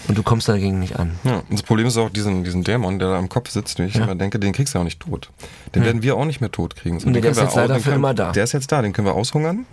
[0.08, 1.12] Und du kommst dagegen nicht an.
[1.24, 3.84] Ja, und das Problem ist auch diesen, diesen Dämon, der da im Kopf sitzt, wie
[3.84, 5.30] ich immer denke, den kriegst du auch nicht tot.
[5.74, 6.98] Den werden wir auch nicht mehr tot kriegen.
[6.98, 8.28] So, Nee, den der ist jetzt leider den für können, immer da.
[8.28, 8.32] Mhm.
[8.32, 9.64] Der ist jetzt da, den können wir aushungern.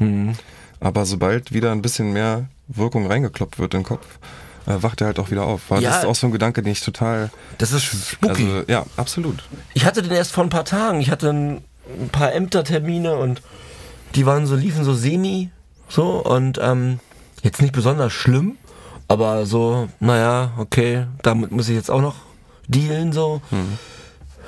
[0.79, 4.05] Aber sobald wieder ein bisschen mehr Wirkung reingekloppt wird in den Kopf,
[4.67, 5.61] äh, wacht er halt auch wieder auf.
[5.69, 5.89] Weil Ja.
[5.89, 7.31] das ist auch so ein Gedanke, den ich total...
[7.57, 8.43] Das ist spooky.
[8.45, 9.43] Also, ja, absolut.
[9.73, 11.01] ich hatte den erst vor ein paar Tagen.
[11.01, 11.61] Ich hatte ein,
[11.99, 13.41] ein paar Ämtertermine und
[14.15, 15.49] die waren so, liefen so semi,
[15.89, 16.99] so und ähm,
[17.41, 18.57] jetzt nicht besonders schlimm,
[19.09, 22.15] aber so, naja, okay, damit muss ich jetzt auch noch
[22.67, 23.41] dealen, so.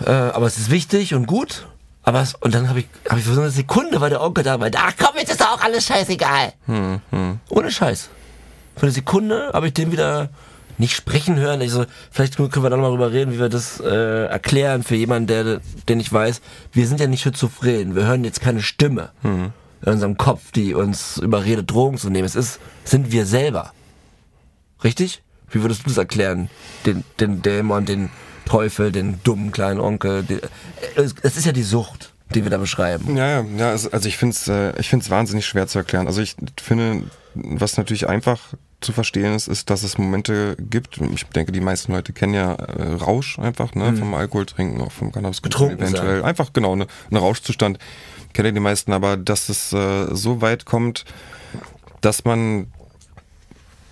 [0.06, 1.68] Äh, aber es ist wichtig und gut.
[2.04, 4.44] Aber es, und dann habe ich, hab ich für so eine Sekunde, weil der Onkel
[4.44, 6.54] da war, ach komm, jetzt ist doch auch alles scheißegal.
[7.50, 8.10] Ohne Scheiß.
[8.76, 10.30] Für eine Sekunde habe ich den wieder
[10.78, 11.62] nicht sprechen hören.
[11.62, 15.28] Also, vielleicht können wir dann mal drüber reden, wie wir das äh, erklären für jemanden,
[15.28, 16.42] der, der nicht weiß.
[16.72, 17.96] Wir sind ja nicht schizophren.
[17.96, 22.26] Wir hören jetzt keine Stimme in unserem Kopf, die uns überredet, Drogen zu nehmen.
[22.26, 23.74] Es ist, sind wir selber.
[24.84, 25.22] Richtig?
[25.50, 26.50] Wie würdest du das erklären?
[26.86, 28.10] Den, den Dämon, den
[28.46, 30.24] Teufel, den dummen kleinen Onkel.
[30.24, 30.40] Den,
[30.96, 33.16] es ist ja die Sucht, die wir da beschreiben.
[33.16, 36.08] Ja, ja, also ich finde es äh, ich find's wahnsinnig schwer zu erklären.
[36.08, 38.40] Also ich finde, was natürlich einfach
[38.82, 41.00] zu verstehen ist, ist, dass es Momente gibt.
[41.14, 44.92] Ich denke, die meisten Leute kennen ja äh, Rausch einfach, ne, vom Alkohol trinken, auch
[44.92, 46.22] vom Cannabis Betrunken eventuell.
[46.22, 46.26] sein.
[46.26, 47.78] Einfach genau, ne, ein Rauschzustand
[48.34, 51.06] kennen ja die meisten, aber dass es äh, so weit kommt,
[52.02, 52.68] dass man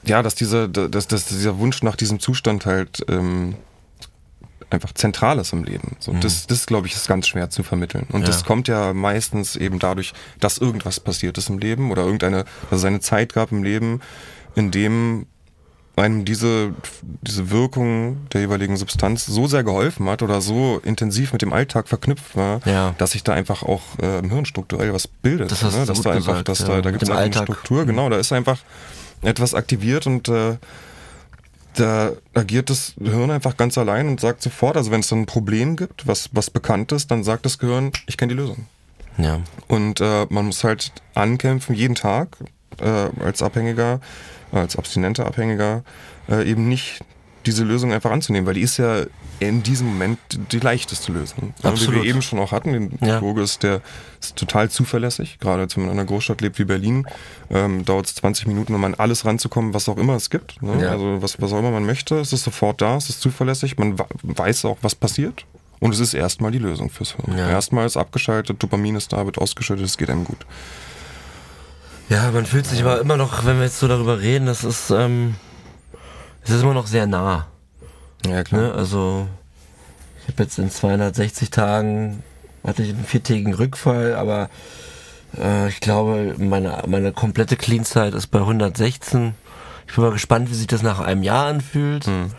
[0.04, 3.56] ja, dass, diese, dass, dass dieser Wunsch nach diesem Zustand halt ähm,
[4.70, 5.96] einfach zentral ist im Leben.
[6.00, 6.22] So, mhm.
[6.22, 8.08] Das, das glaube ich, ist ganz schwer zu vermitteln.
[8.12, 8.28] Und ja.
[8.28, 12.80] das kommt ja meistens eben dadurch, dass irgendwas passiert ist im Leben oder irgendeine, dass
[12.80, 14.02] es eine Zeit gab im Leben,
[14.56, 15.26] in dem
[15.96, 16.74] einem diese,
[17.22, 21.90] diese Wirkung der jeweiligen Substanz so sehr geholfen hat oder so intensiv mit dem Alltag
[21.90, 22.96] verknüpft war, ja.
[22.98, 25.52] dass sich da einfach auch äh, im Hirn strukturell was bildet.
[25.52, 25.86] Das ne?
[25.86, 26.68] dass da einfach, gesagt, dass ja.
[26.68, 28.60] da, da gibt es eine Struktur, genau, da ist einfach
[29.22, 30.58] etwas aktiviert und äh,
[31.76, 35.76] da agiert das Gehirn einfach ganz allein und sagt sofort, also wenn es ein Problem
[35.76, 38.66] gibt, was, was bekannt ist, dann sagt das Gehirn, ich kenne die Lösung.
[39.18, 39.42] Ja.
[39.68, 42.38] Und äh, man muss halt ankämpfen, jeden Tag,
[42.82, 44.00] äh, als Abhängiger,
[44.52, 45.84] als abstinenter Abhängiger,
[46.30, 47.02] äh, eben nicht
[47.50, 49.06] diese Lösung einfach anzunehmen, weil die ist ja
[49.40, 50.20] in diesem Moment
[50.52, 51.56] die leichteste Lösung.
[51.64, 51.96] Absolut.
[51.96, 53.20] Wie wir eben schon auch hatten, den ja.
[53.20, 53.82] Droge ist der
[54.22, 57.08] ist total zuverlässig, gerade als man in einer Großstadt lebt wie Berlin,
[57.50, 60.62] ähm, dauert es 20 Minuten, um an alles ranzukommen, was auch immer es gibt.
[60.62, 60.84] Ne?
[60.84, 60.92] Ja.
[60.92, 63.98] Also was, was auch immer man möchte, es ist sofort da, es ist zuverlässig, man
[64.22, 65.46] weiß auch, was passiert.
[65.80, 67.38] Und es ist erstmal die Lösung fürs Hirn.
[67.38, 67.50] Ja.
[67.50, 70.46] Erstmal ist abgeschaltet, Dopamin ist da, wird ausgeschüttet, es geht einem gut.
[72.10, 74.90] Ja, man fühlt sich aber immer noch, wenn wir jetzt so darüber reden, das ist,
[74.90, 75.36] ähm,
[76.44, 77.48] es ist immer noch sehr nah.
[78.26, 78.62] Ja, klar.
[78.62, 78.74] Ne?
[78.74, 79.28] Also,
[80.22, 82.24] ich habe jetzt in 260 Tagen,
[82.66, 84.50] hatte ich einen viertägigen Rückfall, aber
[85.38, 89.34] äh, ich glaube, meine, meine komplette Clean-Zeit ist bei 116.
[89.88, 92.06] Ich bin mal gespannt, wie sich das nach einem Jahr anfühlt.
[92.06, 92.32] Hm.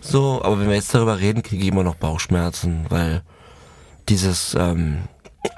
[0.00, 3.22] So, aber wenn wir jetzt darüber reden, kriege ich immer noch Bauchschmerzen, weil
[4.08, 5.02] dieses, ähm,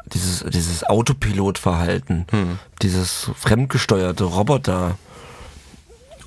[0.06, 2.58] dieses, dieses Autopilotverhalten, hm.
[2.82, 4.96] dieses fremdgesteuerte Roboter,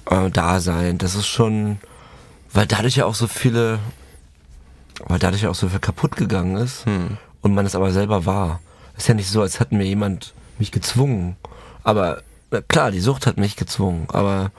[0.10, 1.80] äh, Dasein, das ist schon,
[2.54, 3.80] weil dadurch ja auch so viele,
[5.08, 7.18] weil dadurch ja auch so viel kaputt gegangen ist hm.
[7.42, 8.60] und man es aber selber war.
[8.98, 11.38] Ist ja nicht so, als hätte mir jemand mich gezwungen.
[11.84, 12.22] Aber
[12.68, 14.52] klar, die Sucht hat mich gezwungen, aber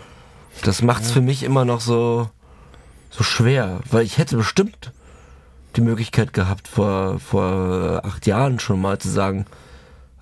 [0.65, 1.15] das macht es ja.
[1.15, 2.29] für mich immer noch so,
[3.11, 4.93] so schwer, weil ich hätte bestimmt
[5.77, 9.47] die Möglichkeit gehabt, vor, vor acht Jahren schon mal zu sagen,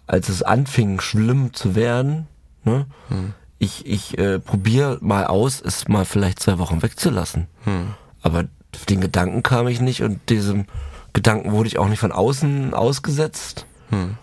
[0.06, 2.26] als es anfing, schlimm zu werden,
[2.64, 7.46] ne, hm ich, ich äh, probiere mal aus, es mal vielleicht zwei Wochen wegzulassen.
[7.64, 7.94] Hm.
[8.22, 8.46] Aber
[8.88, 10.64] den Gedanken kam ich nicht und diesem
[11.12, 13.66] Gedanken wurde ich auch nicht von außen ausgesetzt.
[13.90, 14.16] Hm.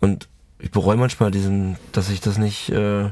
[0.00, 0.28] Und
[0.58, 3.10] ich bereue manchmal diesen, dass ich das nicht äh,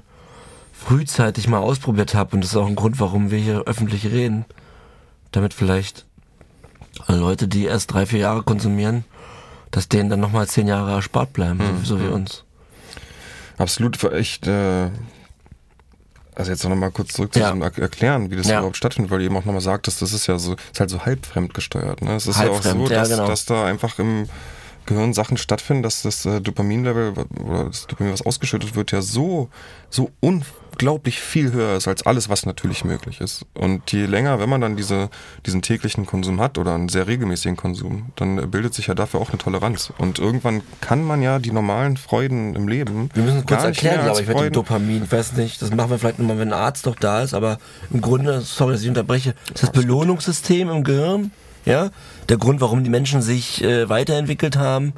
[0.75, 2.35] frühzeitig mal ausprobiert habe.
[2.35, 4.45] Und das ist auch ein Grund, warum wir hier öffentlich reden.
[5.33, 6.05] Damit vielleicht
[7.09, 9.05] Leute, die erst drei, vier Jahre konsumieren,
[9.71, 11.79] dass denen dann nochmal zehn Jahre erspart bleiben, hm.
[11.79, 12.13] so, so, wie hm.
[12.13, 12.45] uns.
[13.57, 14.91] Absolut, echt äh,
[16.41, 17.55] also jetzt noch mal kurz zurück zu ja.
[17.55, 18.59] erklären, wie das ja.
[18.59, 21.05] überhaupt stattfindet, weil du eben auch nochmal sagtest, das ist ja so, ist halt so
[21.05, 22.03] halb fremdgesteuert.
[22.03, 22.15] Ne?
[22.15, 23.29] Es ist halb ja auch fremd, so, dass, ja, genau.
[23.29, 24.29] dass da einfach im
[24.91, 29.49] Gehirn Sachen stattfinden, dass das äh, Dopaminlevel oder das Dopamin, was ausgeschüttet wird, ja so,
[29.89, 33.47] so unglaublich viel höher ist als alles, was natürlich möglich ist.
[33.55, 35.09] Und je länger, wenn man dann diese,
[35.47, 39.29] diesen täglichen Konsum hat oder einen sehr regelmäßigen Konsum, dann bildet sich ja dafür auch
[39.29, 39.93] eine Toleranz.
[39.97, 43.11] Und irgendwann kann man ja die normalen Freuden im Leben.
[43.15, 45.05] Wir müssen kurz erklären, glaube ich, mit dem Dopamin.
[45.05, 47.59] Ich weiß nicht, das machen wir vielleicht nochmal, wenn ein Arzt doch da ist, aber
[47.93, 51.31] im Grunde, sorry, dass ich unterbreche, ist das Belohnungssystem im Gehirn
[51.65, 51.91] ja,
[52.29, 54.93] der Grund, warum die Menschen sich äh, weiterentwickelt haben.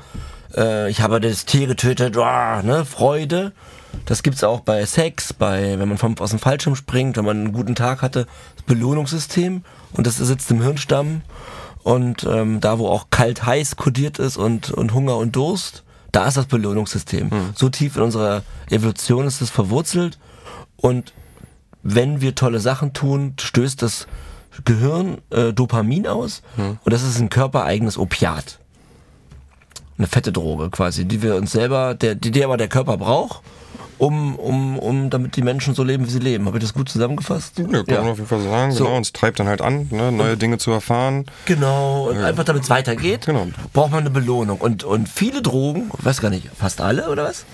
[0.57, 3.53] Äh, ich habe das Tier getötet, oh, ne, Freude.
[4.07, 7.39] Das gibt's auch bei Sex, bei, wenn man vom, aus dem Fallschirm springt, wenn man
[7.39, 11.23] einen guten Tag hatte, das Belohnungssystem und das sitzt im Hirnstamm
[11.83, 16.37] und ähm, da, wo auch kalt-heiß kodiert ist und, und Hunger und Durst, da ist
[16.37, 17.31] das Belohnungssystem.
[17.31, 17.53] Hm.
[17.55, 20.19] So tief in unserer Evolution ist es verwurzelt
[20.77, 21.13] und
[21.83, 24.07] wenn wir tolle Sachen tun, stößt das
[24.65, 26.79] Gehirn äh, Dopamin aus hm.
[26.85, 28.59] und das ist ein körpereigenes Opiat.
[29.99, 33.43] Eine fette Droge quasi, die wir uns selber, der, die, die aber der Körper braucht,
[33.99, 36.47] um, um, um damit die Menschen so leben, wie sie leben.
[36.47, 37.59] Habe ich das gut zusammengefasst?
[37.59, 38.01] Ja, kann ja.
[38.01, 38.85] man auf jeden Fall sagen, so.
[38.85, 38.97] genau.
[38.97, 41.27] Und es treibt dann halt an, ne, neue Dinge zu erfahren.
[41.47, 42.27] Genau, und ja.
[42.27, 43.47] einfach damit es weitergeht, genau.
[43.73, 44.61] braucht man eine Belohnung.
[44.61, 47.45] Und, und viele Drogen, ich weiß gar nicht, fast alle oder was?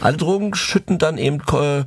[0.00, 1.84] Alle Drogen schütten dann eben äh,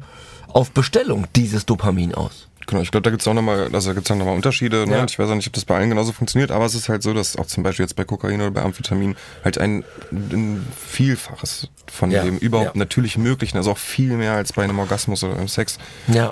[0.47, 2.47] auf Bestellung dieses Dopamin aus.
[2.67, 4.85] Genau, ich glaube, da gibt es auch nochmal, also gibt's auch nochmal Unterschiede.
[4.85, 4.97] Ne?
[4.97, 5.05] Ja.
[5.05, 7.13] Ich weiß auch nicht, ob das bei allen genauso funktioniert, aber es ist halt so,
[7.13, 12.11] dass auch zum Beispiel jetzt bei Kokain oder bei Amphetamin halt ein, ein Vielfaches von
[12.11, 12.23] ja.
[12.23, 12.79] dem überhaupt ja.
[12.79, 15.77] natürlich Möglichen, also auch viel mehr als bei einem Orgasmus oder einem Sex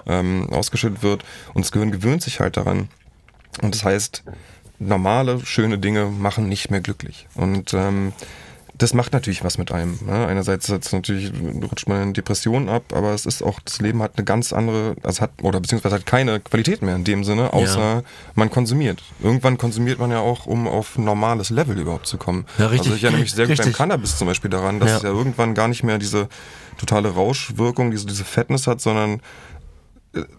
[0.07, 1.23] ähm, ausgeschüttet wird.
[1.53, 2.89] Und das Gehirn gewöhnt sich halt daran.
[3.61, 4.23] Und das heißt,
[4.79, 7.27] normale, schöne Dinge machen nicht mehr glücklich.
[7.35, 8.11] Und ähm,
[8.77, 9.97] das macht natürlich was mit einem.
[10.05, 10.27] Ne?
[10.27, 14.25] Einerseits natürlich rutscht man in Depressionen ab, aber es ist auch, das Leben hat eine
[14.25, 18.03] ganz andere, also hat, oder beziehungsweise hat keine Qualität mehr in dem Sinne, außer ja.
[18.35, 19.01] man konsumiert.
[19.21, 22.45] Irgendwann konsumiert man ja auch, um auf ein normales Level überhaupt zu kommen.
[22.57, 22.87] Ja, richtig.
[22.87, 24.97] Also ich erinnere mich sehr gut beim Cannabis zum Beispiel daran, dass ja.
[24.97, 26.27] es ja irgendwann gar nicht mehr diese
[26.77, 29.21] totale Rauschwirkung, diese, diese Fettness hat, sondern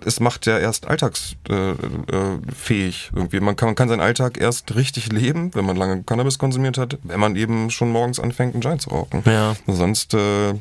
[0.05, 3.41] es macht ja erst alltagsfähig äh, äh, irgendwie.
[3.41, 6.99] Man kann, man kann seinen Alltag erst richtig leben, wenn man lange Cannabis konsumiert hat,
[7.03, 9.23] wenn man eben schon morgens anfängt, einen Joint zu rauchen.
[9.25, 9.57] Ja.
[9.67, 10.55] Sonst äh,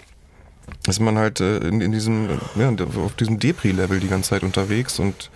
[0.87, 2.71] ist man halt äh, in, in diesem, ja,
[3.03, 5.29] auf diesem Depri-Level die ganze Zeit unterwegs und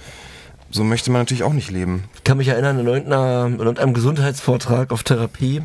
[0.72, 2.04] so möchte man natürlich auch nicht leben.
[2.16, 5.64] Ich kann mich erinnern, in irgendeinem Gesundheitsvortrag auf Therapie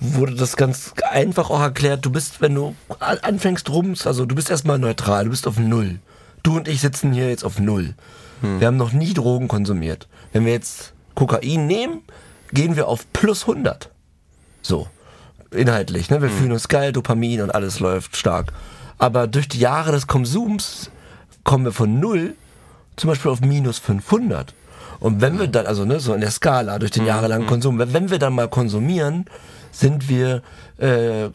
[0.00, 2.04] wurde das ganz einfach auch erklärt.
[2.04, 6.00] Du bist, wenn du anfängst rums, also du bist erstmal neutral, du bist auf Null.
[6.42, 7.94] Du und ich sitzen hier jetzt auf Null.
[8.40, 8.60] Hm.
[8.60, 10.08] Wir haben noch nie Drogen konsumiert.
[10.32, 12.02] Wenn wir jetzt Kokain nehmen,
[12.52, 13.90] gehen wir auf plus 100.
[14.62, 14.88] So.
[15.50, 16.22] Inhaltlich, ne?
[16.22, 16.36] Wir hm.
[16.36, 18.52] fühlen uns geil, Dopamin und alles läuft stark.
[18.98, 20.90] Aber durch die Jahre des Konsums
[21.44, 22.34] kommen wir von Null
[22.96, 24.54] zum Beispiel auf minus 500.
[25.00, 27.08] Und wenn wir dann, also ne, so in der Skala durch den hm.
[27.08, 27.50] jahrelangen hm.
[27.50, 29.26] Konsum, wenn wir dann mal konsumieren,
[29.72, 30.42] sind wir
[30.78, 31.30] äh,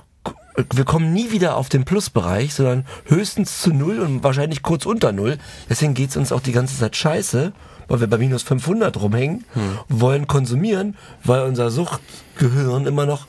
[0.73, 5.11] wir kommen nie wieder auf den Plusbereich, sondern höchstens zu Null und wahrscheinlich kurz unter
[5.11, 5.37] Null.
[5.69, 7.53] Deswegen geht's uns auch die ganze Zeit scheiße,
[7.87, 9.79] weil wir bei minus 500 rumhängen, hm.
[9.87, 13.27] wollen konsumieren, weil unser Suchtgehirn immer noch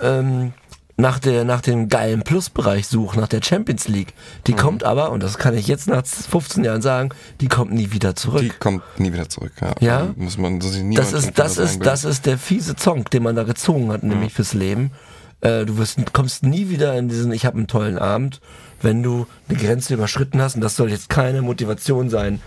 [0.00, 0.52] ähm,
[0.96, 4.12] nach, der, nach dem geilen Plusbereich sucht, nach der Champions League.
[4.48, 4.58] Die hm.
[4.58, 7.10] kommt aber, und das kann ich jetzt nach 15 Jahren sagen,
[7.40, 8.42] die kommt nie wieder zurück.
[8.42, 9.74] Die kommt nie wieder zurück, ja.
[9.80, 10.14] ja?
[10.16, 13.44] Muss man, das, das ist, das ist, das ist der fiese Zonk, den man da
[13.44, 14.36] gezogen hat, nämlich hm.
[14.36, 14.90] fürs Leben.
[15.40, 18.40] Äh, du wirst, kommst nie wieder in diesen, ich habe einen tollen Abend,
[18.82, 20.54] wenn du eine Grenze überschritten hast.
[20.54, 22.40] Und das soll jetzt keine Motivation sein,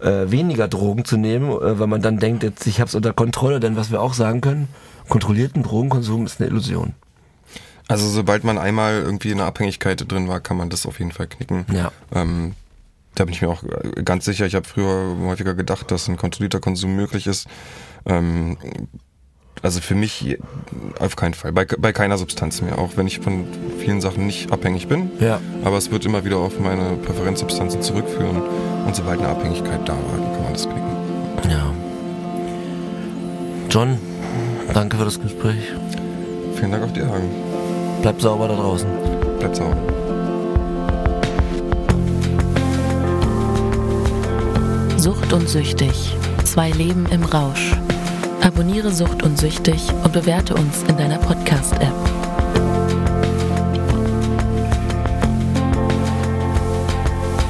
[0.00, 3.12] äh, weniger Drogen zu nehmen, äh, weil man dann denkt, jetzt ich habe es unter
[3.12, 3.60] Kontrolle.
[3.60, 4.68] Denn was wir auch sagen können,
[5.08, 6.94] kontrollierten Drogenkonsum ist eine Illusion.
[7.88, 11.12] Also sobald man einmal irgendwie in einer Abhängigkeit drin war, kann man das auf jeden
[11.12, 11.66] Fall knicken.
[11.72, 11.92] Ja.
[12.12, 12.54] Ähm,
[13.14, 13.62] da bin ich mir auch
[14.04, 14.46] ganz sicher.
[14.46, 17.46] Ich habe früher häufiger gedacht, dass ein kontrollierter Konsum möglich ist.
[18.06, 18.56] Ähm,
[19.62, 20.38] also für mich
[20.98, 21.52] auf keinen Fall.
[21.52, 22.78] Bei, bei keiner Substanz mehr.
[22.78, 23.46] Auch wenn ich von
[23.78, 25.10] vielen Sachen nicht abhängig bin.
[25.20, 25.40] Ja.
[25.64, 28.42] Aber es wird immer wieder auf meine Präferenzsubstanzen zurückführen.
[28.86, 30.82] Und sobald eine Abhängigkeit da war, kann man das knicken.
[31.48, 31.72] Ja.
[33.70, 33.98] John,
[34.72, 35.72] danke für das Gespräch.
[36.56, 37.30] Vielen Dank auf die Hagen.
[38.02, 38.88] Bleib sauber da draußen.
[39.38, 39.76] Bleib sauber.
[44.98, 46.16] Sucht und süchtig.
[46.44, 47.76] Zwei Leben im Rausch.
[48.42, 51.92] Abonniere Sucht und Süchtig und bewerte uns in deiner Podcast-App.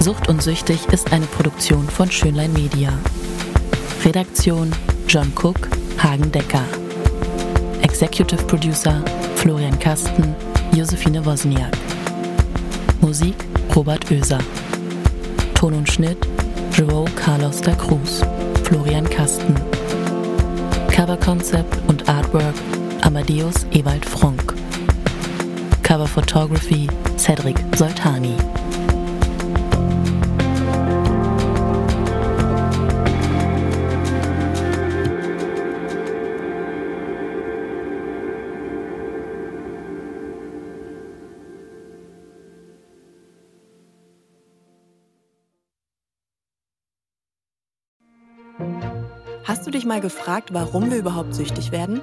[0.00, 2.92] Sucht und Süchtig ist eine Produktion von Schönlein Media.
[4.04, 4.70] Redaktion
[5.08, 5.68] John Cook,
[5.98, 6.64] Hagen Decker.
[7.82, 9.02] Executive Producer
[9.36, 10.34] Florian Kasten,
[10.74, 11.76] Josephine Wozniak.
[13.00, 13.36] Musik
[13.74, 14.38] Robert Oeser.
[15.54, 16.18] Ton und Schnitt
[16.76, 18.22] Joao Carlos da Cruz,
[18.64, 19.54] Florian Kasten.
[20.94, 22.54] Cover Concept und Artwork
[23.02, 24.54] Amadeus Ewald Fronk.
[25.82, 28.36] Cover Photography Cedric Soltani.
[49.84, 52.00] Dich mal gefragt, warum wir überhaupt süchtig werden?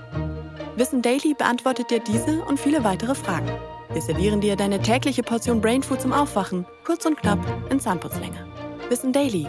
[0.75, 3.49] Wissen Daily beantwortet dir diese und viele weitere Fragen.
[3.91, 7.39] Wir servieren dir deine tägliche Portion Brainfood zum Aufwachen, kurz und knapp
[7.71, 8.45] in Zahnputzlänge.
[8.89, 9.47] Wissen Daily.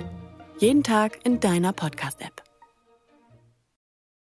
[0.57, 2.42] Jeden Tag in deiner Podcast-App.